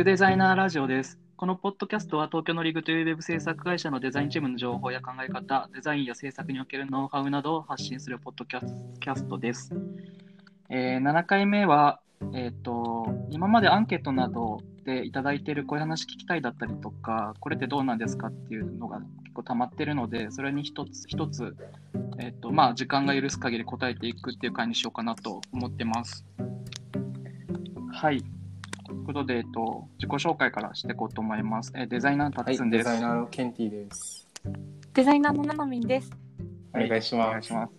[0.00, 1.18] グデザイナーラジオです。
[1.36, 9.70] このポッドキャストは東京のリグというウェブ制作会社のデザインチームの情報や考え方、デザインや制作におけるノウハウなどを発信するポッドキャストです。
[10.70, 12.00] えー7回目は、
[12.32, 21.54] えっ、と、今までアンケートなどでいただいているこういう話聞きたいだったりとか、これってどうなんですかっていうのが結構溜まってるので、それに一つ一つ、
[22.18, 26.24] えっ、と、まあ、時間が許す限り答えていくっていう回にしようかなと思ってます。
[27.92, 28.24] はい。
[28.90, 31.72] ということで、えっと、自己紹介からしていこうと思います。
[31.76, 32.84] えーデザイナータはい、ッツンです。
[32.84, 34.26] デザイナーのケンティです。
[34.94, 36.10] デザイナーのななみんです。
[36.74, 37.44] お願いしお願ます。
[37.44, 37.72] いします。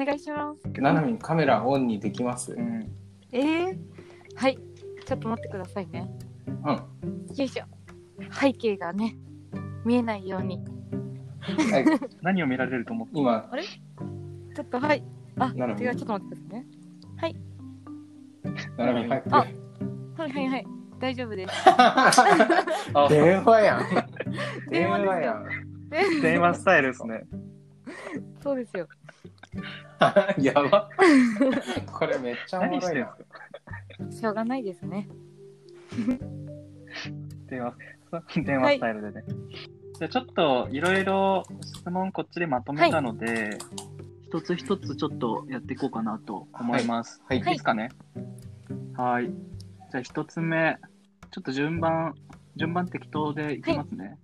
[0.00, 0.80] お願いします。
[0.80, 2.52] ななみんカメラオンにできます？
[2.52, 2.60] うん。
[2.60, 2.92] うん、
[3.30, 3.78] えー、
[4.34, 4.58] はい。
[5.06, 6.10] ちょっと待ってくださいね。
[7.36, 7.64] よいしょ。
[8.32, 9.16] 背景がね、
[9.84, 10.64] 見えないように。
[11.40, 11.84] はい、
[12.22, 13.48] 何を見られると思って今、
[14.56, 15.04] ちょっとはい。
[15.38, 16.58] あ、違う、ちょっと待ってくだ
[17.20, 17.40] さいね。
[18.76, 19.46] ななみん入ってあ
[20.16, 20.66] はいはいはい。
[20.98, 21.52] 大丈夫です。
[21.68, 23.80] あ電話やん。
[23.90, 24.06] 電
[24.70, 25.46] 電話やん。
[26.22, 27.24] 電話スタイルですね。
[28.42, 28.88] そうですよ。
[30.40, 30.88] やば。
[31.92, 33.16] これめっちゃおも何してろいな。
[33.98, 34.22] るんですか？
[34.22, 35.08] しょうがないですね。
[37.48, 37.74] 電話、
[38.44, 39.24] 電話スタイルでね。
[39.98, 43.58] じゃあちょっといろいろ質問こっちでまとめたので、
[44.22, 47.22] 一つ一つちょっとやっていこうかなと思います。
[47.28, 47.90] はいいいですかね？
[48.96, 49.30] はい。
[49.90, 50.78] じゃあ一つ目、
[51.30, 52.14] ちょっと順番、
[52.56, 54.18] 順番適当でいきますね。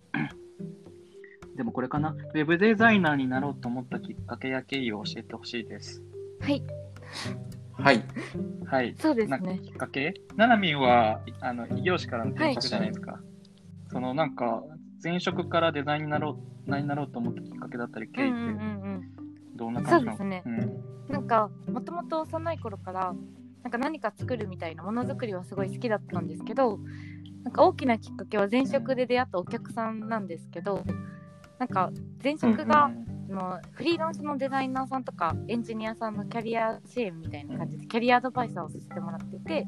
[1.57, 2.11] でもこれかな？
[2.11, 6.03] ウェブデザイナーになろうと思ったきっかけや経緯を教えてほしいです。
[6.41, 6.63] はい。
[7.75, 8.03] はい。
[8.65, 8.95] はい。
[8.99, 9.59] そうですなんかね。
[9.59, 10.15] きっかけ？
[10.37, 13.21] ななみんは、あの、異業種からの転職じゃないですか。
[13.91, 14.63] そのなんか、
[15.05, 18.39] 前職からデザインになろう、なになろうと思ったきっかけだったり、経緯って。
[19.55, 20.17] どんな感じなの？
[20.19, 21.13] そうですねうん。
[21.13, 23.15] なんかもともと幼い頃から
[23.63, 26.79] なんか何か作るみたいなものづくりはすごい好きだったんですけど
[27.45, 30.85] なんか大きなきっかけは前職で出会ったお客さんなんですけど
[31.59, 31.91] なんか
[32.23, 32.91] 前職が、あ
[33.33, 39.67] のフリーランスのデザイナーさんとかエンジニアさんのキャリア支援みたいな感じでキャリアアドバイザーをさせてもらってて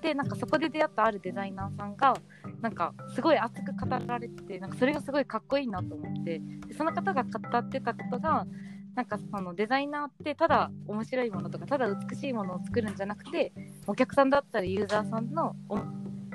[0.00, 2.16] でなんかそこで出会ったあるデザイナーさんが
[2.60, 8.46] なんかすごい熱く語られててなんかそれがすごいかっこいいなと思ってでその方が語ってたことが
[8.96, 13.52] なんかそのデザイナーってただ面白いものとかただ美しいものを作るんじゃなくて
[13.86, 15.84] お客さんだったりユーザーさんのお持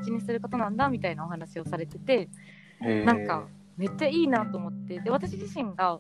[0.06, 2.30] ちにすることなんだみたいなお話をされてて
[2.80, 5.00] なんかめっちゃいいなと思って。
[5.00, 6.00] で私自身が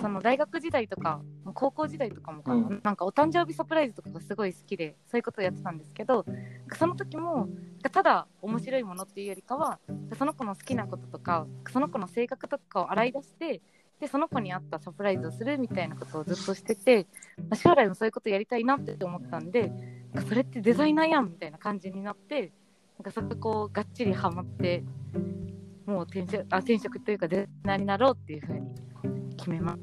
[0.00, 1.22] その大学時代とか
[1.54, 2.80] 高校時代とかもかな,、うん。
[2.82, 6.26] なんかお誕生日サプライズとかがすごい好きでそういうことをやってたんですけど
[6.76, 7.48] その時も
[7.90, 9.78] ただ面白いものっていうよりかは
[10.18, 13.62] その子の好きなこととかその子の性格とかを洗い出して
[14.02, 17.06] でその子に合ったサプライズをするみたいなことをずっとしてて、
[17.38, 19.68] まあ将来もそういうことやりたいなって思ったんで
[20.12, 22.52] なんかそれってデザイナーやんみたいな感じになって
[22.98, 24.82] なんかそここうがっちりハマって
[25.86, 29.78] もう転職あ転職というかデザイナーになろうっていうふうに決めます。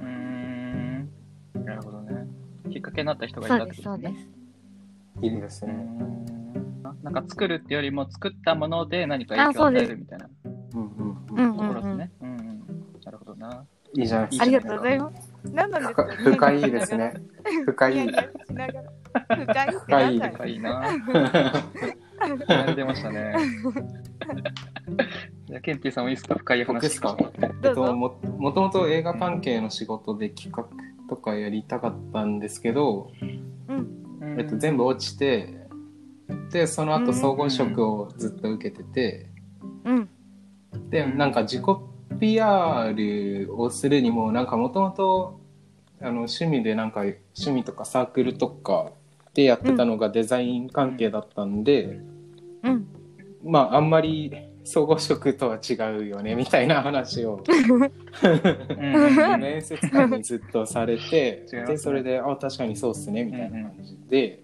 [0.00, 1.10] うーん。
[1.66, 2.26] なるほどね。
[2.70, 4.26] きっかけになった人がいたってそうですことですね。
[5.20, 5.34] そうです。
[5.34, 5.72] いいですね。
[5.74, 6.24] ん
[7.02, 11.50] なんか作るってよりも作ったもので何か影響を与えるみたいなとうんうんううん。
[11.50, 12.10] んころですね。
[13.44, 13.56] うんうん。
[13.56, 13.64] な。
[13.96, 14.42] いいじゃないですか。
[14.42, 15.30] ありがとうございます。
[15.52, 16.04] 何なんですか？
[16.04, 17.14] 深深いですね。
[17.66, 17.94] 深い。
[17.94, 18.90] いやいやしながら
[19.36, 20.82] 深い深いなんだよ仲いいな。
[22.48, 23.34] 生れてましたね。
[25.46, 26.34] じゃあ、ケンティさんもいいですか？
[26.36, 27.10] 深い話僕ですか？
[27.10, 27.94] 聞えっと。
[27.94, 30.64] ももともと映画関係の仕事で企画
[31.08, 33.44] とかやりたかったんですけど、うん。
[33.68, 35.66] うんえっと、全部落ちて
[36.50, 39.26] でその後総合職をずっと受けてて、
[39.84, 40.08] うん。
[40.90, 41.64] でなんか自己
[42.20, 45.40] PR をするにもなんかもともと
[46.00, 48.90] 趣味でなんか趣味とかサークルとか
[49.34, 51.98] でやってたのがデザイン関係だったんで、
[52.62, 52.86] うん。
[53.44, 54.32] まああんまり
[54.64, 57.42] 総合職とは違うよねみたいな話を。
[58.78, 64.42] 面接官にずっとされてでそれで「あ確かにそうっすね」みたいな感じで、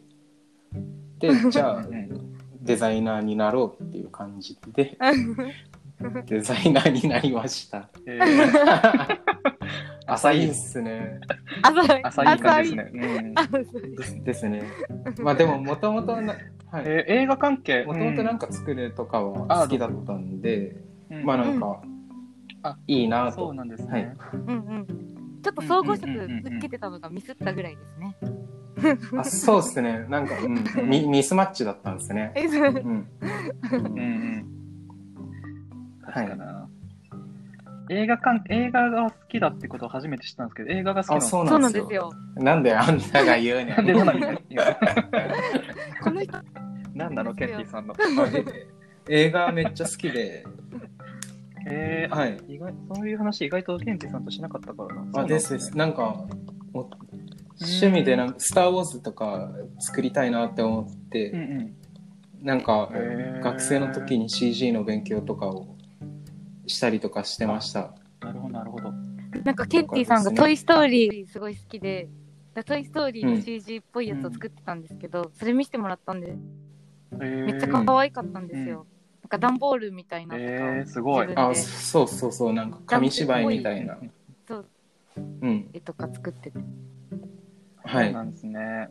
[1.19, 2.31] でじゃあうん。
[2.63, 4.97] デザイナーになろうっていう感じで
[6.27, 7.89] デザイナーになりました。
[8.07, 9.19] えー。
[10.07, 11.21] 浅いっすね。
[11.63, 12.03] 浅い。
[12.03, 13.07] 浅い感じですね。
[13.07, 13.65] うん浅い。
[13.97, 14.63] ですですね。
[15.21, 16.25] まあでももともとはい。
[16.85, 17.85] えー映画関係？
[17.85, 20.77] もともとなんか作るとかは好きだったんで、
[21.11, 21.25] うん。
[21.25, 21.83] まあなんか、
[22.63, 23.33] あいいなと。
[23.33, 23.91] そうなんですね。
[23.93, 24.17] はい。
[24.35, 24.87] うんうん。
[25.43, 28.17] ちょっと総合職つけてたのがミスったぐらいですね。
[29.19, 30.07] あそうっすね。
[30.09, 32.63] なんか、うん、 ミミスマッチだったんですね、え、そう。
[32.63, 34.60] うん、うんうん。
[36.13, 36.69] 確かな。
[37.91, 44.05] 映画関映画が好きだってことを初めて知ったんですけど、映画が好きなんあですそうなんですよなんであんたが言うね なんでこ
[46.11, 46.39] の人、
[46.95, 47.95] なんだろう、ケンティさんの。
[49.09, 50.47] え映画めっちゃ好きで、
[51.67, 52.39] えー、はい。
[52.49, 55.23] 意外そういう話、意外とケンティさんとしなかったからな。
[55.23, 55.77] あ、ですです。
[55.77, 56.25] なんか、
[56.73, 56.89] お
[57.61, 61.75] 趣味でなんか、スター・ウォーズとか作りたいなって思って、うんうん。
[62.43, 62.89] なんか
[63.43, 65.77] 学生の時に CG の勉強とかを
[66.71, 67.95] したりとかしてました。
[68.21, 68.93] なるほど、なるほど。
[69.45, 72.09] なんかケンティさんが「トイ・ストーリー」すごい好きで
[72.67, 76.37] 「トイ・ストーリー」のうん CG っぽいやつを作ってたんですけど、それ見せてもらったんで
[77.23, 78.87] えめっちゃ可愛かったんですよ、
[79.23, 81.29] なんか段ボールみたいなとか、えー、すごい。
[81.35, 83.99] あ、そうそうそう、なんか紙芝居みたいな。
[84.49, 84.69] そう
[85.17, 85.71] うん。
[85.73, 86.59] 絵とか作ってて
[87.85, 88.07] はい。
[88.07, 88.91] そうなんですね。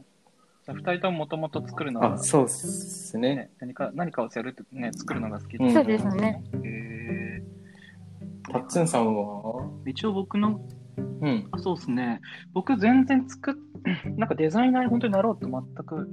[0.65, 3.35] じゃあ、二人とももともと作るのはあ、、そうですね。
[3.35, 6.41] ね、何か、何かをやるってね、作るのが好きうんそうですね。
[6.63, 7.41] え
[8.51, 9.63] タッツンさんは？
[9.85, 10.59] ー、一応僕の、
[11.21, 11.47] うん。
[11.51, 12.21] あそうですね。
[12.53, 13.55] 僕全然作っ、
[14.17, 16.09] なんかデザイナーに本当になろうと全く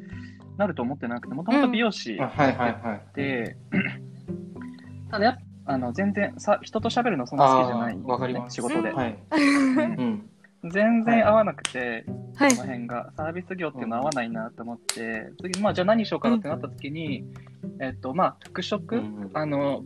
[0.57, 3.17] なると思ってなくて、もともと美容師あ、はいはいはい。
[3.17, 3.57] で、
[5.11, 9.19] ただやあの全然さ人と喋るのそんな好きじゃない、あーわかります仕事で、はい。
[9.33, 10.29] うん
[10.63, 10.71] うん。
[10.71, 12.05] 全然合わなくて、
[12.37, 17.25] はいこの辺がサービス業っていうのは合わないなと思って、次、まあ、じゃあ何しようかなってなった時に、
[17.81, 19.83] えっと、まあ、服飾、うんあの、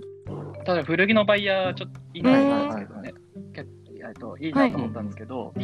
[0.67, 3.15] 例えば古着のバイヤー、ちょっといいなと思うんですけどね、
[3.55, 5.55] けえっと、いいなと思ったんですけど、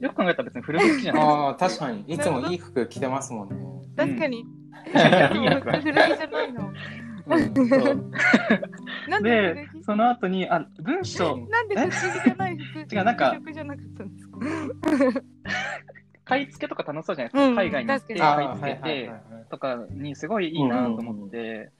[0.00, 1.22] よく考えたら別に古着好きじゃない。
[1.22, 2.00] ああ、確かに。
[2.02, 3.56] いつもいい服着てますもんね。
[3.96, 4.44] 確かに、
[4.84, 5.92] 古着じゃ
[6.28, 6.72] ないの。
[9.22, 11.94] でその後に、あ、文章、なんで古着
[12.24, 12.94] じゃない服？
[12.94, 13.36] 違うなんか
[16.24, 17.48] 買い付けとか楽しそうじゃないですか。
[17.48, 17.56] うん。
[17.56, 17.90] 海外に。
[17.90, 19.22] 行って買い付けて、はい。
[19.50, 21.72] とかにすごいいいなと思って、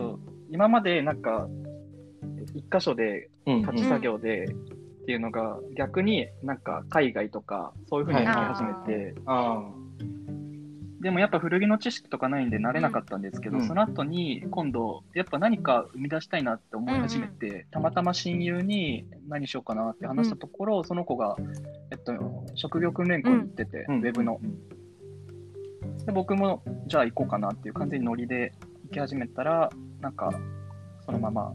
[0.00, 0.18] そう。
[0.50, 1.48] 今までなんか
[2.54, 3.62] 一箇所でうん。
[3.62, 9.70] 立ち作業でっていうのが逆になんか海外とかそういうふうに思い始めて、あ
[11.00, 13.66] でもやっぱ古着の知識とかないんで慣れなかったんですけど、うん。
[13.66, 21.36] その後に今度やっぱ何か生み出したいなって思い始めて、たまたま親友に何しようかなって話したところ、その子が、
[21.90, 22.12] えっと、
[22.54, 24.38] 職業訓練校に行ってて、あ、ウェブの。
[26.04, 28.52] で僕もじゃあ行こうかなっていう完全にノリで
[28.84, 29.70] 行き始めたら
[30.00, 30.30] なんか
[31.04, 31.54] そのまま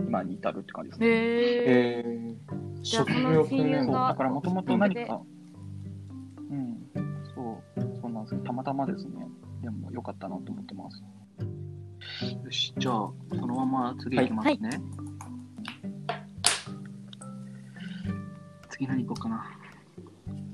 [0.00, 1.06] 今に至るって感じですね。
[1.06, 5.06] へええー、職業訓そうだからもともと何で？
[5.06, 5.20] か、
[6.50, 6.78] うん、
[7.34, 8.40] そう、そうなんですよ。
[8.40, 9.26] たまたまですね。
[9.62, 11.02] でも良かったなと思ってます。
[12.44, 14.70] よし、じゃあ、そのまま次行きますね。
[18.70, 19.44] 次何行こうかな。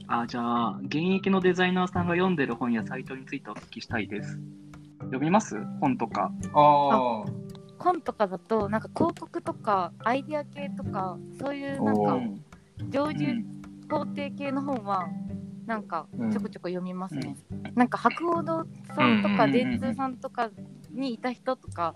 [0.06, 4.41] あ、じゃあ、現役のデザイナーさんが読んでる本やサイトについてお聞きしたいです。
[5.05, 5.56] 読みます？
[5.81, 6.33] 本とか。
[6.53, 7.25] ああ、
[7.79, 12.19] 本とかだとなんか広告とかアイディア系とかそういうなんか
[12.89, 13.55] 上流うん。
[13.87, 15.06] 工程系の本は
[15.67, 16.31] なんかうん。
[16.33, 17.37] ちょこちょこ読みますね、
[17.75, 18.65] なんか博報堂
[18.95, 20.51] さんとかうん電通さんとか
[20.91, 21.95] にいた人とか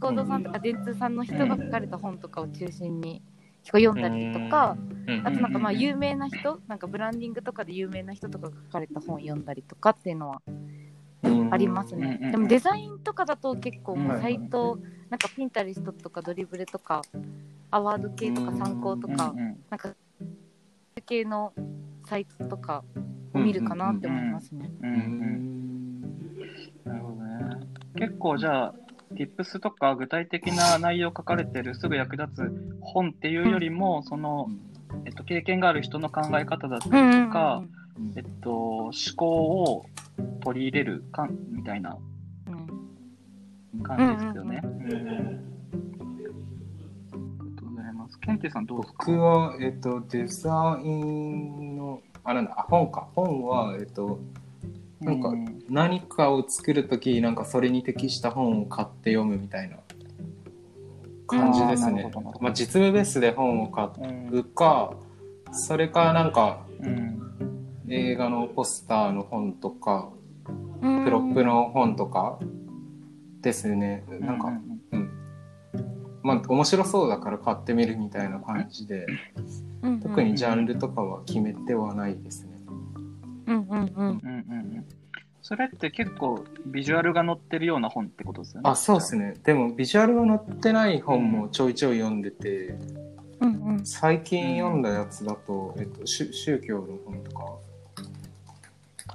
[0.00, 3.22] 博報堂さんとか電通さんの人が書かれた本とかを中心に
[3.62, 4.76] 結構読んだりとか、
[5.06, 5.26] うん。
[5.26, 10.42] あとなんかまあうん有名な人なんかブランディングとかで有名な人とかが書かれた本読んだりとかっていうのは
[11.50, 14.78] ありますね、うんでもデザインとかだと結構もううんサイト、
[15.10, 17.02] なんかピンタリストとかドリブルとか
[17.70, 19.64] アワード系とか参考とか、うんうん。
[19.70, 19.94] なんか
[21.06, 21.52] 系の
[22.06, 22.84] サイトとか
[23.32, 24.70] を見るかなって思いますね。
[24.80, 26.00] ううんん。
[26.84, 27.66] なるほどね。
[27.96, 28.74] 結構じゃあ、
[29.14, 34.48] Tips とか具体的な内容書かれてるすぐ役立つ本っていうよりも、その、
[35.04, 37.62] えっと、経験がある人の考え方だったうんうんうんりとか、
[38.16, 39.86] えっと、思考を
[40.42, 41.96] 取り入れるかみたいな
[42.46, 44.60] うん感じですよね。
[44.64, 44.72] うん。
[44.72, 46.30] ありが
[47.56, 48.18] とうございます。
[48.20, 49.04] ケンティさんどうですか？
[49.06, 53.08] 僕は、えっと、デザインの、あ、なんだ、あ本か。
[53.14, 54.20] 本は、えっと、
[55.00, 59.76] なんかうん何かを作るとき、なんかそれに適した本を買って読むみたいな
[61.26, 62.10] 感じですね。
[62.14, 64.94] あまあ、実務ベースで本を買うんうか、
[65.52, 67.13] それかなんかうん
[67.94, 70.10] 映画のポスターの本とか、
[70.48, 72.38] うんプロップの本とか
[73.40, 74.04] ですね。
[74.20, 75.10] なんか、ううん。
[76.22, 79.06] まあ、面白そうだから買ってみるみたいな感じで、
[80.02, 82.52] 特にジャンルとかは決めてはないですね。
[83.46, 84.86] うんうんうんうんうんうん
[85.46, 88.70] それって結構ビジュアルが載ってるような本ってことですよね。
[88.70, 89.34] あ、そうですね。
[89.44, 92.78] でも、ビジュアルが載ってない本もちょいちょい読んでて、
[93.40, 97.44] うんうん最近読んだやつだと、えっと、宗宗教の本とか、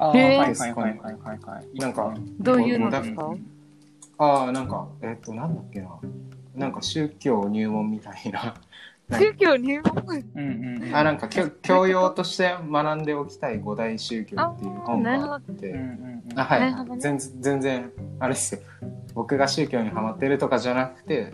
[0.07, 1.79] はいはいはいはいはいはい。
[1.79, 2.89] なんかどういうの？
[2.89, 3.31] ですか？
[4.17, 5.89] ああ、なんか、えっと、なんだっけな。
[6.55, 8.55] なんか宗教入門みたいな。
[9.11, 10.23] 宗教入門？
[10.35, 10.95] うんうん。
[10.95, 16.39] あなんかきょ教養として学んでおきたい五大宗教っていう本があっうんてうんうん。
[16.39, 16.99] あはい、なるほどね。
[17.01, 18.61] 全然全然あれですよ。
[19.15, 21.33] 僕が宗教にハマってるとかじゃなくて。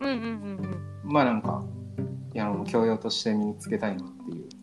[0.00, 1.62] うんうんうんまあなんか
[2.34, 4.44] いやもう教養として身につけたいなっていう。
[4.44, 4.55] うん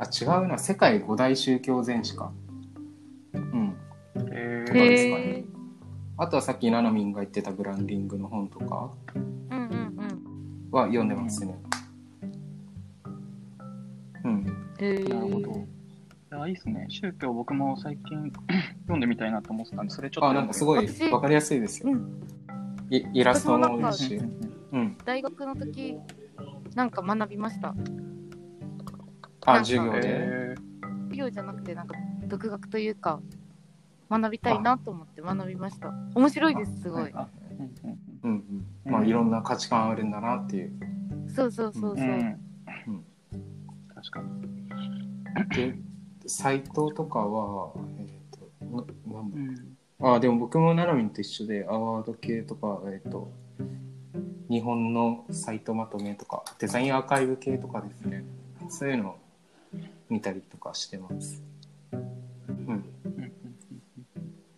[0.00, 2.32] あ違うな世界五大宗教全史か
[3.34, 3.76] うん
[4.32, 4.76] へーうん。
[4.78, 4.92] へ
[5.38, 5.44] え。
[6.16, 9.18] あとはさっきナナミンが言ってたブランディングの本とかう
[9.54, 10.70] んうんうん。
[10.70, 11.58] は読んでますね
[14.24, 14.46] うん
[14.78, 15.04] へえ。
[15.04, 15.66] なるほど。
[16.32, 16.86] いや、いいっすね。
[16.88, 18.32] 宗教、僕も最近
[18.82, 22.22] 読んでみたいなと思ってたんで、それちょっとあなんかすごい私わかりやすいですようん。
[22.88, 24.30] いイラストも多いうんしうん
[24.72, 25.98] うん大学の時
[26.74, 27.74] なんか学びました。
[29.46, 30.00] あ授業で。
[30.04, 30.54] へ
[31.08, 31.94] 授業じゃなくてなんか
[32.26, 33.20] 独学というか
[34.10, 35.92] 学びたいなと思って学びました。
[36.14, 37.12] 面白いですすごい。
[38.22, 40.72] うんまあいろんな価値観あるんだなっていう。
[41.34, 42.06] そうそうそうそう。
[42.06, 42.40] うん。
[42.86, 43.04] うん。
[43.94, 44.50] 確かに。
[45.54, 45.74] で
[46.26, 49.36] サイトとかはえっ、とななんだ
[50.00, 50.08] う。
[50.08, 50.14] ん。
[50.14, 53.30] あでも僕もナナミンと一緒でアワード系とかえっ、と
[54.48, 58.24] 日本のサイトまとめとかデザインアーカイブ系とかですね。
[58.68, 59.19] そういうのを
[60.10, 61.42] 見たりとかしてます
[61.92, 63.32] うんうんうん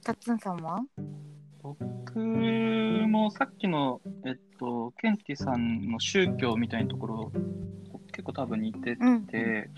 [0.02, 0.80] タッツンさんは？
[1.62, 7.32] 僕もさっきの、えっと、ケンティさんの宗教みたいなところ、
[8.08, 9.26] 結構多分似てうん。
[9.26, 9.70] て、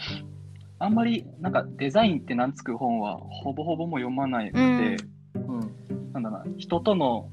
[0.79, 4.97] あんまりなんかデザインって名つく本はほぼほぼもう読まないくて、うん
[5.35, 5.75] うん
[6.15, 7.29] なんだろうな、人との、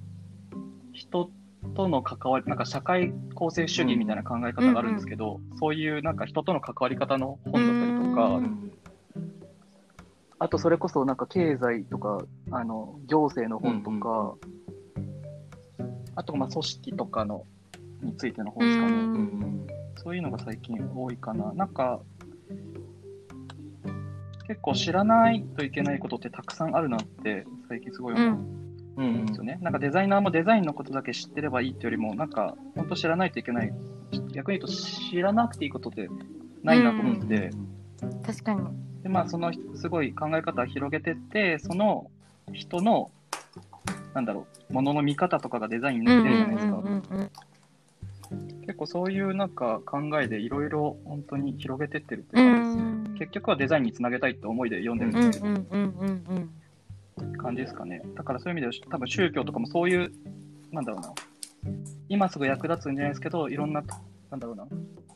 [0.91, 1.31] 人
[1.75, 7.59] との関わり、なんか社会構成主義みたいな考え方があるんですけど、そういうなんか人との関わり方の本だ
[8.13, 8.43] か、ううん。
[8.43, 8.71] ん
[10.39, 14.35] あとそれこそなんか経済とか、あの、行政の本とか、
[16.15, 17.45] あとまあ組織とかの、
[18.01, 18.91] についての本ですかね。
[18.91, 19.67] うんうんうん
[20.03, 21.53] そういうのが最近多いかな。
[21.53, 22.01] なんか、
[24.47, 28.27] 結構知らないといけないことってたくさんあるなって最近すごい思う。
[28.27, 29.25] んうん。
[29.27, 29.59] ですよね。
[29.61, 33.71] なんかデザイナーもデザインのことだけ知ってればいいってよりも、なんか本当知らないといけない、
[34.33, 36.09] 逆に言うと知らなくていいことって
[36.63, 37.51] ないなと思って、
[38.25, 38.61] 確かに。
[39.03, 42.09] でまあそのすごい考え方を広げてって、その
[42.53, 43.11] 人の、
[44.13, 47.41] なんだろう、ものの見方とかがデザインにうんなってるじゃうんないですか。
[48.61, 52.91] 結構そういうなんか考えでいろいろ本当に広げてってるってういう感じですね。
[53.13, 53.17] ん。
[53.17, 57.41] 結局はデザインにつなげたいって思いで読んでるんうんですけど。
[57.41, 58.01] 感じですかね。
[58.15, 60.11] だからそういう意味で多分宗教とかもそういう、
[60.71, 61.13] なんだろうな、
[62.09, 63.83] 今すぐ役立つんじゃないですけど、いろんな、
[64.29, 64.65] なんだろうな、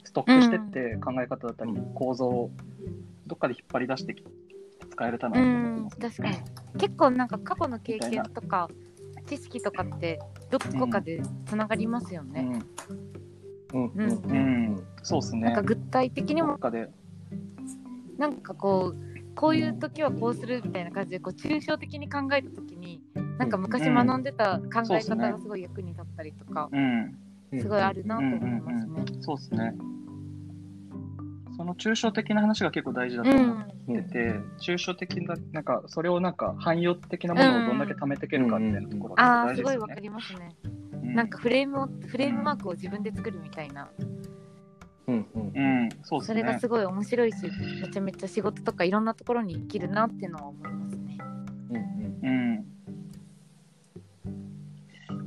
[0.04, 2.52] ストックしてって考え方だったり、構造を
[3.28, 4.24] どっかで引っ張り出してき
[4.92, 5.98] 使えれたなうと思ってん、ます。
[5.98, 6.42] 確かに。
[6.80, 8.70] 結構なんか過去の経験とか
[9.28, 10.20] 知識とかって
[10.52, 12.64] どこかでつながりますよね。
[13.74, 13.84] うん。
[13.84, 13.94] うん。
[13.98, 14.12] うん。
[14.12, 15.42] うん、そうですね。
[15.42, 15.62] なんか。
[15.62, 16.60] 具体的にも。
[18.18, 23.02] なんかこうこういう時はこうするみたいな感じでこう抽象的に考えた時に
[23.38, 26.70] なんか昔学んでた考え方がすごい役に立ったりとか
[27.60, 29.06] すごいあるなと思いますね。
[29.22, 29.76] そうですね。
[31.58, 33.66] その抽象的な話が結構大事だうと思ん、っ
[34.04, 39.96] てて、抽象的な、なんかそれをなんか汎用的なものをどんだけ貯めていけるかみたいなところがああ大事ですよねすごいわか。
[40.02, 40.56] りますね。
[40.64, 40.76] うん
[41.16, 43.88] なんかフレームをフレームワークを自分で作るみたいな
[45.08, 46.42] うんうんうん、そうですね。
[46.42, 47.38] それがすごい面白いし
[47.82, 51.18] めちゃめちゃ仕事とかいろんなところに生きるなっていうのは思いますね。
[51.70, 51.78] うん
[52.24, 52.28] う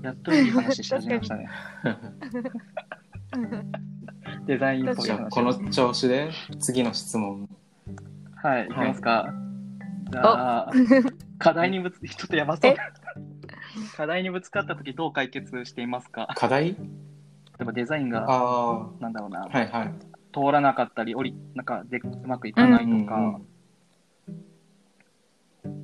[0.00, 0.02] ん。
[0.02, 1.48] やっといい話し始めましたね。
[4.48, 5.30] デザインっぽいじゃあ話。
[5.30, 7.46] この調子で次の質問。
[8.42, 8.68] はい、い。
[8.68, 9.34] きますか。
[10.10, 10.22] じゃ
[10.68, 10.72] あ、
[11.38, 12.72] 課題にぶつ、ちょっとやばそう。
[12.72, 12.76] え？
[13.94, 16.28] 課題にぶつかったときどう解決していますか？
[16.34, 16.68] 課題？
[16.70, 16.76] 例
[17.60, 19.92] えばデザインが、あなんだろうな、あはいはい。
[20.32, 23.46] 通らなかったり、おり、なんかでうまくいかないとか、うんうん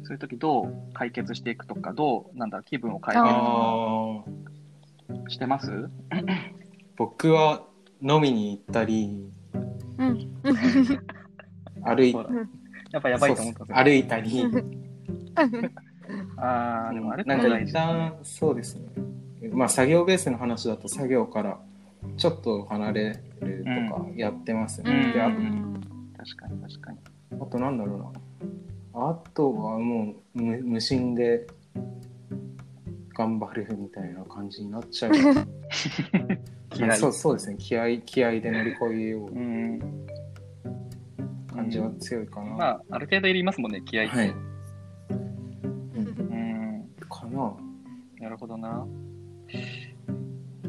[0.07, 4.25] そういうときどう解決していくとか、どう、なんだろう、気分を変えてると
[5.11, 5.91] ああかしてます？
[6.97, 7.63] 僕は
[8.05, 9.31] 飲みに行ったり
[9.99, 10.31] うん。
[11.83, 12.13] 歩い
[12.93, 14.45] やっぱやばいと思った歩いたり。
[16.37, 17.41] ああ、でもあれなん。
[17.41, 17.59] か。
[17.59, 18.89] 一旦そうですね。
[19.53, 21.59] まあ作業ベースの話だと作業から
[22.17, 23.09] ちょっと離れ
[23.41, 25.13] るとかやってますね、うん。
[25.13, 25.31] であ
[26.25, 26.99] 確かに確かに。
[27.41, 28.13] あとなんだろうな。
[29.09, 31.47] あとはもう無無心で
[33.15, 35.13] 頑張るみたいな感じになっちゃう
[36.71, 40.07] 気合いそうそうですね気合気合で乗り越えよううん。
[41.55, 44.17] 感じは強いかな、まあ、ある程度いりますもんね、気合って。
[44.17, 44.33] はいう
[46.35, 46.89] ん。
[47.09, 47.57] かな
[48.21, 48.87] なるほどな。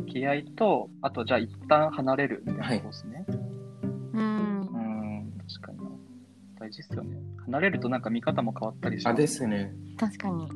[0.08, 3.26] 気合と、あとじゃあ一旦離れるみたいなことですね。
[4.14, 5.90] うんうん、確かにな。
[6.60, 7.18] 大事っすよね。
[7.46, 9.74] 離れるとなんか見方も変わったりしあますですね。
[9.98, 10.48] 確かに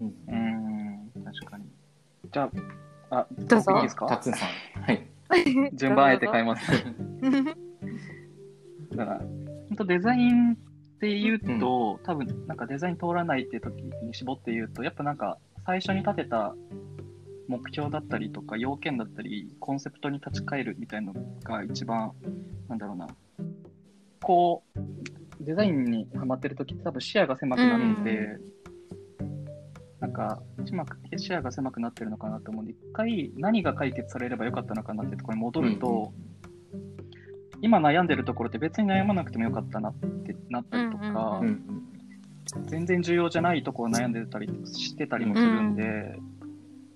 [0.00, 0.41] うん、確かに。
[2.32, 2.50] じゃ
[3.10, 4.06] あ、あ、どうぞ僕いいですか？
[4.06, 4.48] タツンさん。
[4.82, 5.06] はい。
[5.74, 6.70] 順番あえて変えます。
[8.96, 10.56] だから、本当デザインっ
[11.00, 16.54] て言うと、多分なんかデザイン通らないっていう時に絞って言うと、やっぱなんか最初に立てた
[17.48, 22.12] 目標だったりとか要件だったり、コンセプトに立ち返るみたいなのが一番、
[22.68, 23.08] なんだろうな、
[24.22, 24.80] こう、
[25.40, 28.38] デザインにハマってる時って多分視野が狭くなるんで、
[30.02, 30.42] なんか、
[31.16, 36.12] 視野が狭くなってるのかなと思うんで、一回何が解決されればよかったのかなってところに戻ると、
[37.60, 41.88] 今悩んでるところって別に悩まなくてもよかったなってなったりとか、うんうん
[42.66, 46.18] 全然重要じゃないところを悩んでたりしてたりもするんで、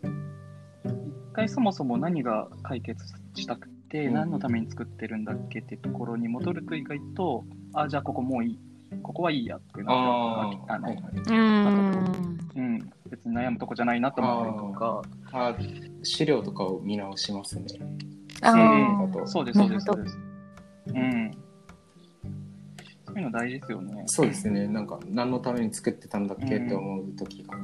[0.02, 8.58] 一回そもそも何が解決したくて、うん何のために作ってるんだっけってところに戻ると意外と、あ、じゃあここもういい。
[9.02, 9.96] ここはいいやっていうのあ
[10.66, 10.96] が、ああ、の、はい
[12.56, 15.56] うん、別に悩むとこじゃないなと思ったりとか、あ
[16.02, 17.64] 資料とかを見直しますね。
[18.42, 20.18] あうんーそうです、そうです、そうです。
[20.88, 21.30] うん。
[23.06, 24.02] そういうの大事ですよね。
[24.06, 24.66] そうですね。
[24.68, 27.54] なんか何のために作ってたんだっけって思う時が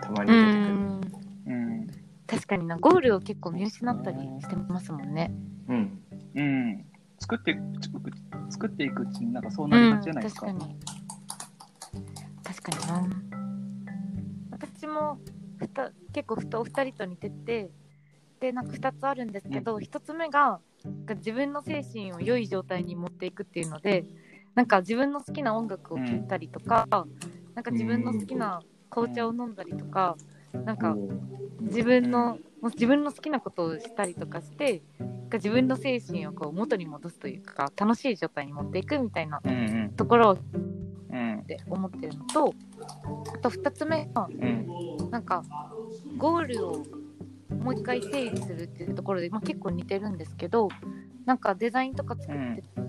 [0.00, 0.74] たまにう出てくる。
[0.74, 1.00] ん
[1.46, 1.52] う
[1.84, 1.86] ん。
[2.26, 5.32] 確かになゴールを結構見失ったりしてますもんね。
[5.68, 6.02] うん。
[6.34, 6.84] うん。
[7.20, 7.60] 作っていく、
[8.50, 10.46] 作っていくうちになんかそうなりがちじゃないですか。
[10.46, 10.78] うん、確かに
[12.44, 13.27] 確かにな
[16.12, 17.70] 結構ふとお二人と似てて
[18.40, 20.60] でなんか2つあるんですけど、1つ目が
[21.16, 24.04] 自分の精神を良い状態に持っていくっていうので
[24.54, 26.86] なんか自分の好きな音楽を聴いたりとか、
[27.54, 28.60] なんか自分の好きな
[28.90, 30.16] 紅茶を飲んだりとか、
[30.52, 30.96] なんか
[31.60, 39.54] 自分のもう自分の好きなことをしたりとかしてなんか自分の精神をこう元に戻すというか楽しい状態に持っていくみたいなうんう
[39.88, 39.92] ん。
[39.96, 40.38] ところをっ
[41.10, 41.44] うん。
[41.46, 42.54] て思ってるのと
[43.34, 44.66] あと2つ目がうん。
[45.10, 45.44] なんか
[46.18, 46.82] ゴールを
[47.50, 50.68] もう一回整理するっていうところで、まあ、結構似てるんですけど
[51.24, 52.86] なんかデザインとか作って、ゴ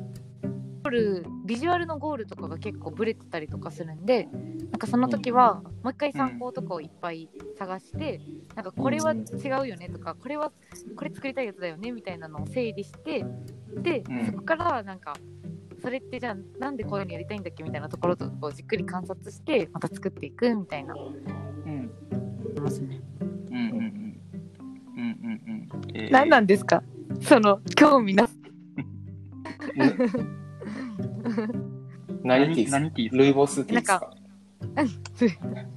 [0.85, 4.27] ールビジュアルのゴールとかが結構ブレてたりとかするんで
[4.71, 8.21] なんかその時はもう一回参考とかをいっぱい探して
[8.55, 9.17] なんかこれは違
[9.61, 10.51] うよねとかこれは
[10.95, 13.25] これ作りたいやつだよねみたいなのを整理して
[13.75, 15.13] で、うんそこからなんか
[15.81, 20.97] それってじゃあなんでこういうのやりたいんだっけみたいなところとかをじっくり観察してまた作っていくみたいなう
[21.69, 21.91] ん。
[22.59, 23.01] ますね。
[23.49, 23.55] うん。
[23.55, 23.69] うん。
[23.69, 24.09] うん。
[24.97, 25.69] うん。
[25.73, 25.91] うん。
[25.93, 26.83] えー何なんですか
[27.21, 28.27] その興味な
[32.23, 34.13] 何ティー何ティールイボスティーですか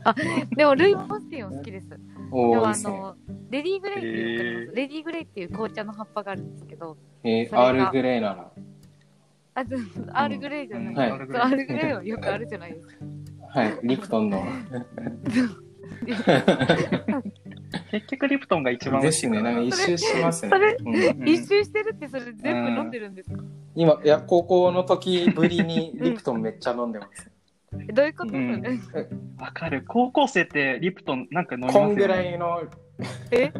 [0.04, 0.14] あ
[0.56, 1.88] でもルイ・ボスティンを好きです。
[1.88, 2.68] でも。
[2.68, 3.16] あの
[3.50, 8.52] レディー・グレイっていう、レディー・グレイっていう紅茶の葉っぱがあるんですけど、えー、アールグレーなら。
[9.54, 9.76] あず
[10.12, 12.94] アールグレイじゃない、はいそうアールグレイはよくあるじゃないですか。
[13.54, 14.42] はい、リプトンの。
[17.92, 20.48] 結局リプトンが一番美ですね、味しいからなんか一周しますね。
[20.48, 21.20] それうん。
[21.20, 23.42] うん一周してるってそれ全部飲んでるんですか、
[23.74, 27.30] 今、いや、高校の時ぶりにリプトンめっちゃ飲んでます。
[27.88, 28.80] えどういうこと、うん。
[28.90, 29.84] それわかる。
[29.86, 31.86] 高校生ってリプトンなんか飲みますよね。
[31.88, 32.62] こんぐらいの
[33.30, 33.52] え？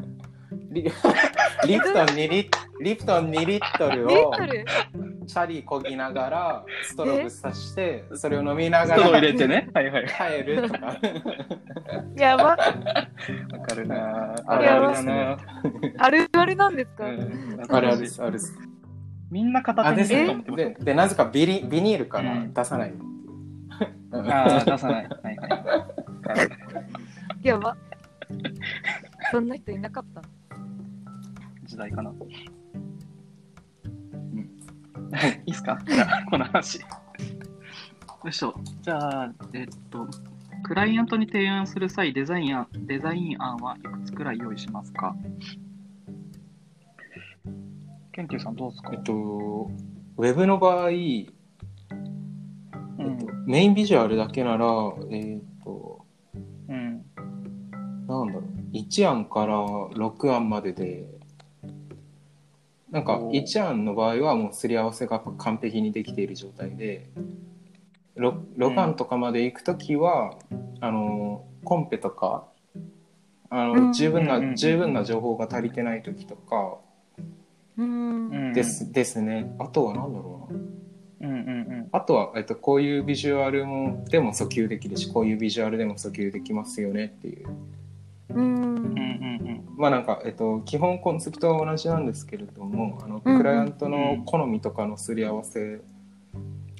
[0.70, 0.82] リ
[1.66, 2.50] リプトン2リ
[2.82, 4.32] リプトン2リットルを
[5.26, 9.70] チャリこぎながらストローぶっ刺してそれを飲みなストローがら入れてね？
[9.72, 10.06] はいはい。
[10.06, 10.96] 帰るとか。
[12.16, 12.44] やば。
[12.44, 14.34] わかるな。
[14.36, 14.42] ぁ。
[14.46, 15.38] あるあるだなぁ
[15.98, 16.70] あるあるな。
[16.70, 17.66] んですか、うん。
[17.68, 18.22] あれあれです。
[18.22, 18.58] あれです。
[19.30, 23.12] みんな片手にででなぜかビリビニールから出さない、うん
[24.12, 25.08] ああ、出さない。
[25.22, 25.46] はいは
[26.36, 26.48] い。
[27.48, 27.76] やば。
[29.30, 30.20] そんな人いなかった。
[30.20, 30.28] の
[31.72, 32.12] 時代かな。
[35.46, 35.78] いいっすか？
[35.86, 36.80] じゃあ、この話。
[36.80, 36.86] よ
[38.28, 38.54] いしょ。
[38.82, 40.06] じゃあ、えっと、
[40.62, 45.16] クライアントに提案する際、デザイン案デザイン案はいくつくらい用意しますか？
[48.12, 48.90] ケンティさんどうですか？
[48.92, 49.70] えっと
[50.18, 50.94] ウェブの場合、え
[52.98, 54.66] うんっと、メインビジュアルだけなら
[55.10, 56.04] えっと
[56.68, 57.02] うん。
[58.06, 61.06] なんだろう1案から6案までで
[62.92, 63.42] なんかおー。
[63.42, 67.08] 1案の場合はもうすり合わせが完璧にできている状態で
[68.16, 70.36] 6, 6案とかまで行くときは、
[70.80, 72.44] あのコンペとか
[73.48, 73.92] あの、うん。
[73.92, 76.78] 十分な、うんうんうん十分な情報が足りてないときとか
[77.76, 78.28] うん。
[78.30, 78.52] うん。
[78.52, 79.54] です,、ですね。
[79.58, 80.60] あとは何だろうな。
[81.28, 81.52] うんうんう
[81.82, 81.88] ん。
[81.92, 87.48] あとは、えっと、こういうビジュアルもでも訴求できるしこういうビジュアルでも訴求できますよねっていう
[89.76, 95.80] まあなんか、えっと、基本コンセプトは同じなんですけれどもあのうんうんクライアントの好みとかのすり合わせ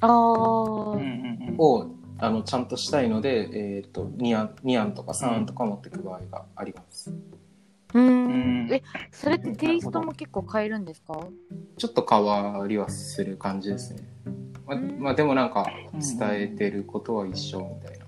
[0.00, 1.00] あうん。
[1.00, 1.57] うんーうんうん。
[1.59, 1.87] を
[2.18, 7.11] あのちゃんとしたいので、えっと2案 ,2 案とか3案とか持っていく場合があります。
[7.11, 11.14] うーうんんえそれってテイストも結構変えるんですか？
[11.76, 14.02] ちょっと変わりはする感じですね。
[14.66, 18.07] まあうんまあ、でもなんかうん伝えてることは一緒みたいな。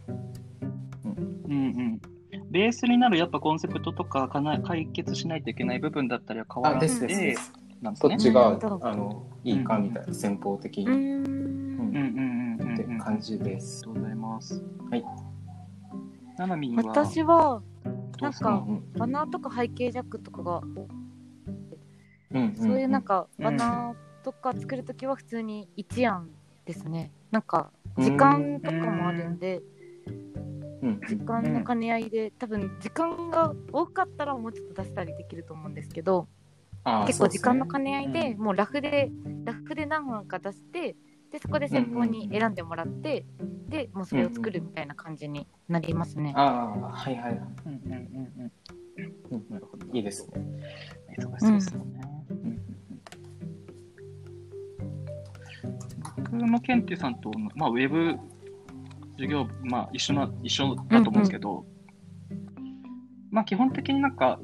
[1.04, 2.00] うんうん。
[2.54, 6.78] ベースになるやっぱコンセプトとかかな解決しないといけない部分だったりは変わあ、ら。
[6.78, 7.34] なんですね。
[7.82, 12.98] どっちがあのいいかみたいな先方的にうーんうんうんってうん。
[13.00, 13.82] 感じです。
[13.84, 14.62] ありがとうございます。
[14.88, 15.04] はい。
[16.38, 16.84] ななみんは？
[16.84, 17.60] 私は
[18.20, 18.64] なんか
[18.96, 26.30] バナーとか背景ジャックとかがうんうんそういうなんかうんバナーとか作るときは普通に一案
[26.66, 27.10] ですね。
[27.32, 29.73] なんか時間とかもあるんで、うん
[30.92, 36.28] 時間の兼ね合いで、多分時間が多かったらもうちょっと出したりできると思うんですけど、
[37.06, 39.10] 結構時間の兼ね合いで、うもうラフで、
[39.44, 40.96] ラフで何案か出して、
[41.30, 43.24] で、そこで先方に選んでもらって、
[43.68, 46.32] で、もうそれを作るみたいな感じになりますね。
[46.36, 47.40] ああ、はいはいはい。
[47.66, 48.52] うんうんうんうん。
[49.30, 49.86] うんなるほど。
[49.92, 50.40] いいですね。
[51.18, 52.00] 忙しそうですもんね。
[52.30, 52.74] うん
[56.16, 58.18] 僕もケンティさんと、まあ、ウェブ
[59.16, 61.64] 授業、まあ、一緒な、一緒だと思うんですけど、
[63.30, 64.38] まあ、基本的になんか、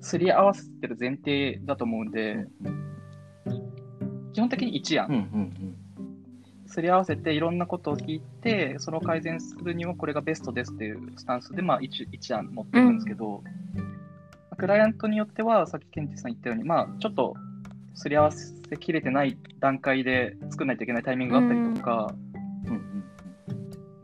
[0.00, 2.46] すり合わせてる前提だと思うんで、
[4.32, 5.06] 基本的に一案。
[5.08, 5.74] うんうん
[6.66, 13.44] すり合わせていろんなことを聞いて、その改善するにはこれがベストですっていうスタンスで、まあ一、一案持っていくんですけど、
[14.56, 17.34] クライアントによっては、さっきケンティさん言ったように、まあ、ちょっと
[17.94, 22.23] すり合わせきれてない段階で作らないといけないタイミングがあったりとか、うんうん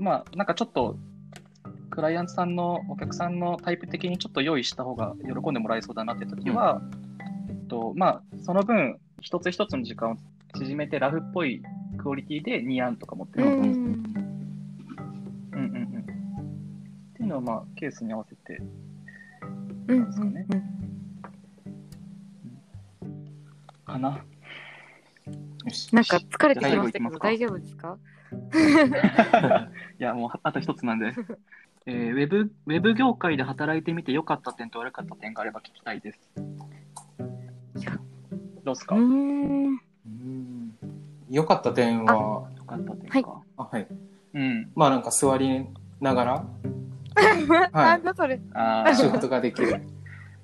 [0.00, 0.96] まあ、なんかちょっと、
[1.90, 6.80] クライアントさんのお客さんのタイプ的にちょっと用意した方が喜んでもらえそうだなって時は、
[7.48, 10.16] えっと、まあ、その分、一つ一つの時間を
[10.54, 11.62] 縮めて、ラフっぽい
[11.98, 13.52] クオリティで2案とか持ってるうん。
[13.52, 13.64] うん
[15.52, 16.00] うんうん。
[16.00, 18.62] っていうのは、まあ、ケースに合わせて、
[19.88, 20.46] うんうんですかね
[23.84, 24.24] かな。
[25.64, 25.94] よし。
[25.94, 27.98] なんか疲れてきましたけど、大丈夫ですか？
[29.98, 31.12] いや、もう、あと一つなんで。
[31.86, 36.18] えーウェブ、ウェブ業界で働いてみて良かった点と悪かった点があれば聞きたいです。
[38.64, 38.96] どうですか？
[41.30, 43.40] 良かった点は、かった点はいか。
[43.56, 43.86] あはい。
[44.34, 44.70] うん。
[44.74, 45.66] まあなんか座り
[46.00, 46.44] ながら、
[47.48, 48.40] な はいんだそれ。
[48.52, 49.80] あ仕ー事ができる。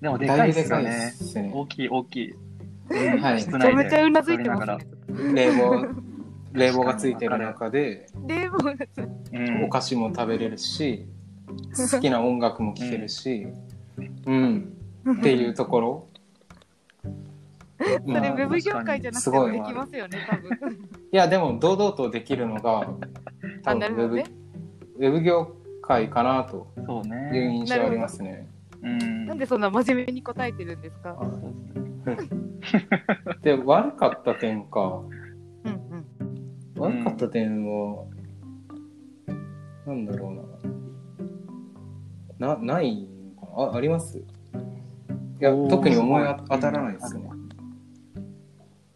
[0.00, 0.84] でもでかいですよね。
[0.84, 1.50] ですね。
[1.54, 2.34] 大きい、大きい。
[3.20, 4.86] はい室めちゃ内でめちゃうなずいてますらね。
[5.34, 5.86] 冷房、
[6.56, 8.98] 冷房がついてる中で、冷房がつ
[9.32, 11.06] うんお菓子も食べれるし、
[11.92, 13.46] 好きな音楽も聴けるし、
[14.26, 14.72] うん、
[15.18, 16.06] っていうところ。
[17.78, 20.50] それウまあェブ業界じゃなくてもできますよね、多分。
[21.12, 22.88] いや、でも堂々とできるのが、
[23.62, 24.24] 多あ、分ウェブ、ね。
[24.96, 27.54] ウェブ業界かなとそういうね。
[27.58, 28.48] 印象ありますね。
[28.82, 29.26] うん。
[29.26, 31.16] なんでそんな真面目に答えてるんですか？
[33.42, 35.02] で、悪かった点か。
[36.76, 38.04] 悪かった点は、
[39.86, 40.34] なんだろう
[42.38, 42.54] な。
[42.56, 43.72] な、ないのかな？
[43.72, 44.18] あ、あります？
[44.18, 44.22] い
[45.40, 47.30] や、特に思い当たらないですね。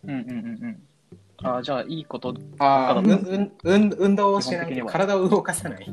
[0.05, 0.83] うんうんうんうん。
[1.43, 2.35] あーじゃあ、いいこと。
[2.59, 5.87] ああ、うだん、うん、うん運動をしない体を動かさない。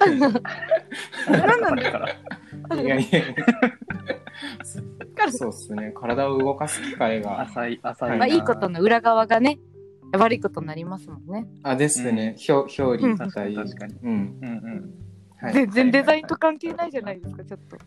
[0.00, 2.08] なんなんでから。
[2.82, 3.34] いやいやいや
[5.30, 5.92] そうっすね。
[5.94, 7.40] 体を動かす機会が。
[7.42, 8.16] 浅い、浅いな。
[8.16, 9.58] まあ、いいことの裏側がね、
[10.18, 11.46] 悪いことになりますもんね。
[11.62, 12.36] あ、ですね。
[12.48, 13.64] 表表裏確かに対。
[13.66, 13.94] 確かに。
[14.02, 14.38] うん。
[14.42, 14.94] うんうん。
[15.40, 17.78] はい全然デザインと関係ないじゃないですか、ちょっと。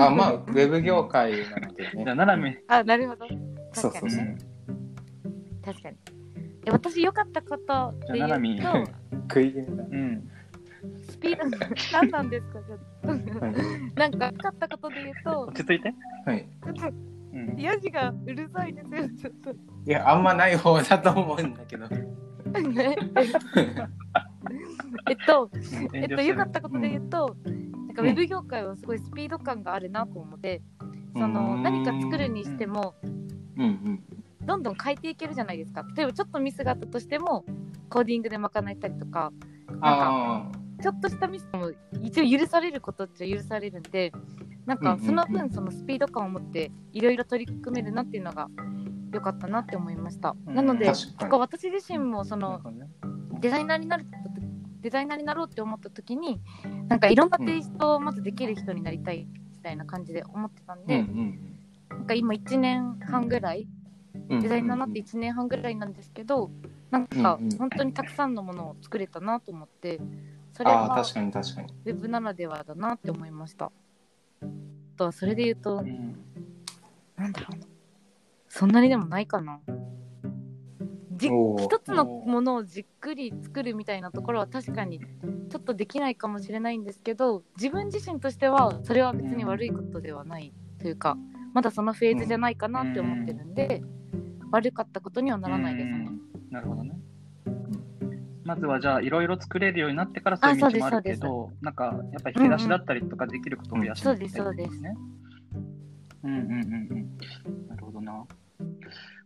[0.00, 2.14] あ、まあ、ウェブ業界なので じゃあ、ね。
[2.14, 2.56] ななみ。
[2.68, 3.26] あ、なるほど。
[3.72, 4.20] そうそうそう。
[4.20, 4.38] 確かにね。
[5.64, 5.96] 確かに。
[6.64, 8.92] え私、良かったことで言うと、
[9.28, 9.84] 食い気味だ。
[9.84, 10.30] うん。
[11.08, 11.44] スピード、
[11.92, 13.08] 何なんですか、ちょっと。
[13.44, 13.54] はい。
[13.96, 15.92] なんか、良かったことで言うと落、ち着いて。
[16.24, 16.46] はい。
[17.56, 19.50] ヤジがうるさいですよ、ちょっと。
[19.52, 19.54] い
[19.86, 21.88] や、あんまない方だと思うんだけど。
[21.88, 22.06] ね
[25.08, 25.50] えっと、
[25.94, 30.60] えっと、良かったことで言うと、なんかウェブ業界はすごいスピード感があるなと思って、
[31.14, 32.94] そのうん何か作るにしても、
[33.56, 34.02] うんうん。
[34.44, 35.86] どんどん変えていけるじゃないですか。
[35.96, 37.44] 例えばちょっとミスがあったとしても、
[37.88, 39.32] コーディングで賄えたりとか、
[39.80, 40.50] あ
[40.82, 41.70] ちょっとしたミスも
[42.02, 44.12] 一応許されることっちゃ許されるんで、
[44.66, 48.48] なんかその分そのスピード感を持っていろいろ取り組めるなっていうのが
[49.12, 50.36] 良かったなって思いました。
[50.46, 50.54] うん。
[50.54, 52.60] なので、確か私自身もその
[53.40, 54.06] デザイナーになる
[54.80, 56.40] デザイナーになろうって思った時に
[56.88, 59.26] なんかいろんなテイストをまずできる人になりたい
[59.62, 61.58] たいな感じで思ってたんうんで、うん。
[61.90, 63.68] なんか今1年半ぐらい
[64.28, 66.50] うんデザイナーになって1年半ぐらいなんですけど、
[66.90, 70.00] なんか本当にたくさんのものを作れたなと思って
[70.52, 71.74] それはああ確かに確かに。
[71.86, 73.72] ウェブならではだなって思いました。
[74.42, 76.16] あとはそれで言うとうん
[77.16, 77.66] なんだろうな
[78.48, 79.60] そんなにでもないかな。
[81.16, 91.16] じ一つのものをじっくり作るみたいなところは確かにちょっとできないかもしれないんですけど自分自身としてはそれは別に悪いことではないというか
[91.54, 93.82] まだそのフェーズじゃないかなって思ってるんで、
[94.50, 96.06] 悪かったことにはならないですね。
[96.08, 96.98] うんなるほどね。
[98.44, 104.94] まずはじゃあいろいろ作れるようになってからそういう道もあるけど、なんかやっぱり引き出しだったりとかできることを増やしていきたいですね。
[106.24, 106.58] うんうんうんう
[106.94, 107.68] ん。
[107.68, 108.24] なるほどな。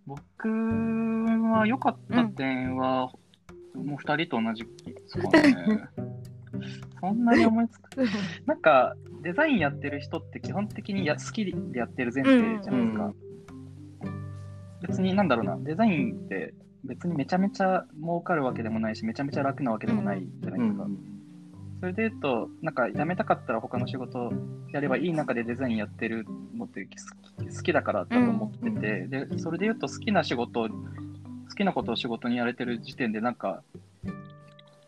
[0.06, 3.10] 僕は良かった点は、
[3.74, 5.88] もう二人と同じですかね。
[7.00, 7.88] そんなに思いつく。
[8.46, 13.14] なんかデザインやってる人って基本的にや好きでやってる前提じゃないですか。
[14.82, 16.54] 別になんだろうな、デザインって
[16.86, 20.86] 別にめちゃめちゃ儲かるわけでもないし、めちゃめちゃ楽なわけでもないじゃないですか。
[21.80, 24.32] それで言うと、なんか辞めたかったら他の仕事
[24.72, 30.70] やればいい中でデザインやってるのって好き好きだからだと思ってて、で、それで言うと好きな仕事、好
[31.54, 33.62] きなことを仕事にやれてる時点でなんか、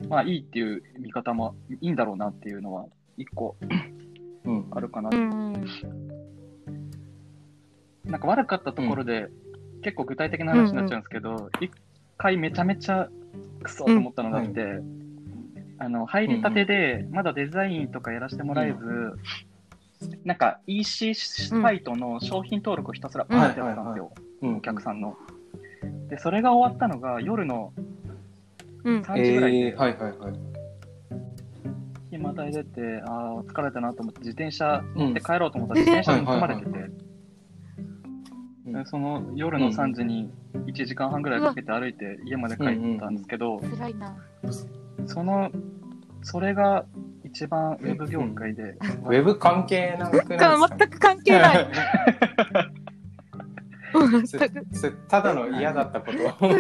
[0.08, 3.56] まあいいっていう見方もいいんだろうなっていうのは一個
[4.48, 4.66] うん。
[4.70, 5.10] あるかな。
[5.12, 5.52] うん。
[8.04, 9.28] なんか悪かったところで、
[9.82, 11.70] 結構具体的な話になっちゃうんですけど、一、
[12.18, 13.08] 回めちゃめちゃ
[13.62, 14.80] クソと思ったのがあって、
[15.78, 19.16] あの、入りたてで、まだデザインとかやらせてもらえず、
[20.24, 24.56] なんか EC サイトの商品登録をひたすらパーってやってたんですよ、うん。
[24.56, 25.16] お客さんの。
[26.08, 27.72] で、それが終わったのが夜の
[28.84, 29.00] うん。
[29.00, 30.58] 3時ぐらいで、えー、はいはいはい。
[32.10, 36.70] 暇帯出て、ああ、疲れたなと思って、自転車乗って帰ろうと思ったら、自転車に盗まれてて、
[38.84, 40.30] その夜の3時に
[40.66, 42.66] 1時間半ぐらいかけて歩いて家まで帰っ
[42.98, 44.16] たんですけど、辛いな。
[45.06, 45.50] その、
[46.22, 46.84] それが
[47.24, 51.68] 一番ウェブ業界で、ウェブ関係なくないですか、全く関係ない。
[55.08, 56.18] ただの嫌だったこと。
[56.38, 56.58] そう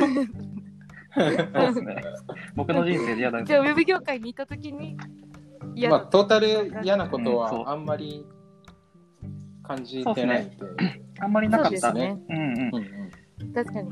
[1.18, 2.02] ですね。
[2.54, 3.42] 僕の人生で嫌だ。
[3.42, 4.96] じゃあウェブ業界にいたときに
[5.88, 8.26] まあトータル嫌なことはあんまり
[9.62, 10.56] 感じてないって、
[11.20, 11.92] あんまりなかった。
[11.92, 12.18] ね。
[12.28, 12.76] うんうんうん。
[12.76, 13.90] うん確かに。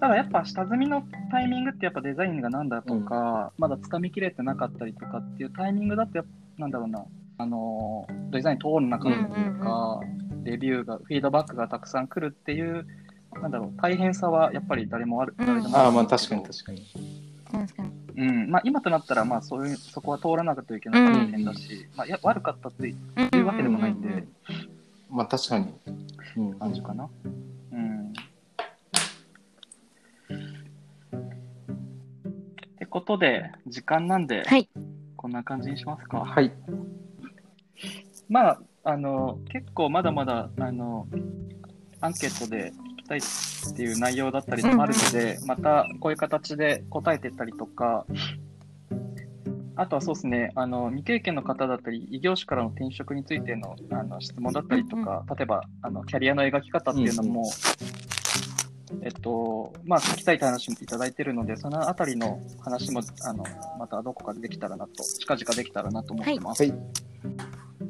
[0.00, 6.30] ただやっぱ下積みのタイミングってやっぱデザインがなんだとか、まだ掴みきれてなかったりとかっていうタイミングだってやっぱ
[6.62, 7.04] なんだろうな、
[7.38, 9.14] あのーデザイン通る中と
[9.62, 10.00] か、
[10.44, 12.86] レビューが、フィードバックがたくさん来るっていう、
[13.40, 16.86] なんだろう、大変さはやっぱり誰もある、うん誰でもああまあ確かに確かに。
[17.52, 17.90] 確かに。
[18.16, 22.94] うん、まあ今となったらまあそういう、そこは通らなくてはいけなかった点だし、まあいや悪かったってい
[23.40, 24.24] うわけでもないんで、
[25.10, 25.74] まあ確かに、
[26.36, 27.10] うん、感じかな。
[27.72, 28.08] うん。
[28.08, 28.14] っ
[32.78, 34.68] てことで、時間なんで、はい
[35.16, 36.20] こんな感じにしますか。
[36.20, 36.50] はい
[38.30, 41.06] まあ、あの、結構まだまだ、あの、
[42.00, 48.06] アンケートで聞きたいっていう内容だったりもあるので、またこういう形で答えてたりとか、
[49.80, 57.50] あとはそうですね、あの未経験の方だったり、異業種からの転職についてのあの質問だったりとか、例えばあのキャリアの描き方っていうのも、
[59.00, 63.42] えっと、まあ、聞きたいって話もいただいてるので、そのあたりの話も、あの、
[63.78, 66.62] またどこかでできたらなと、近々できたらなと思ってます。
[66.62, 66.74] はい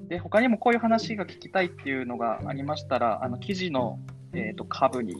[0.09, 3.99] で、他にもこういう話が聞きたいっていうのがありましたら、あの、記事の、
[4.33, 5.17] えっと、下に、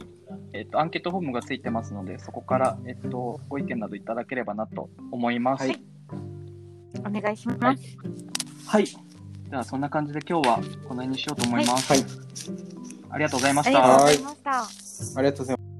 [0.53, 5.67] えっと、アンケートフォームがついてますので、そこから、えっと、ご意見などいただければなと思います。
[5.67, 5.90] はい
[6.99, 7.97] お願いします。
[8.67, 8.85] はい。
[9.49, 10.61] では、そんな感じで今日はこ
[10.95, 11.87] の辺にしようと思います。
[11.91, 12.05] はい
[13.13, 13.81] ありがとうございましありた。
[13.81, 14.51] がとうございました。
[15.19, 15.70] ありがとうございます